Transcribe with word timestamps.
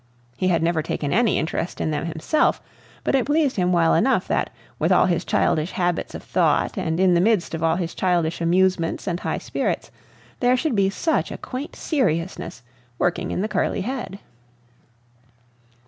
He 0.35 0.47
had 0.47 0.63
never 0.63 0.81
taken 0.81 1.13
any 1.13 1.37
interest 1.37 1.79
in 1.79 1.91
them 1.91 2.07
himself, 2.07 2.59
but 3.03 3.13
it 3.13 3.27
pleased 3.27 3.55
him 3.57 3.71
well 3.71 3.93
enough 3.93 4.27
that, 4.29 4.49
with 4.79 4.91
all 4.91 5.05
his 5.05 5.23
childish 5.23 5.73
habits 5.73 6.15
of 6.15 6.23
thought 6.23 6.75
and 6.75 6.99
in 6.99 7.13
the 7.13 7.21
midst 7.21 7.53
of 7.53 7.61
all 7.61 7.75
his 7.75 7.93
childish 7.93 8.41
amusements 8.41 9.05
and 9.05 9.19
high 9.19 9.37
spirits, 9.37 9.91
there 10.39 10.57
should 10.57 10.73
be 10.75 10.89
such 10.89 11.31
a 11.31 11.37
quaint 11.37 11.75
seriousness 11.75 12.63
working 12.97 13.29
in 13.29 13.41
the 13.41 13.47
curly 13.47 13.81
head. 13.81 14.17